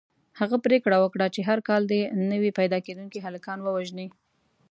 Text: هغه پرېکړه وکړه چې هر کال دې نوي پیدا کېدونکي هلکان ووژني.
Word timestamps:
هغه 0.39 0.57
پرېکړه 0.65 0.97
وکړه 0.99 1.27
چې 1.35 1.41
هر 1.49 1.59
کال 1.67 1.81
دې 1.91 2.01
نوي 2.31 2.51
پیدا 2.59 2.77
کېدونکي 2.85 3.19
هلکان 3.25 3.59
ووژني. 3.61 4.07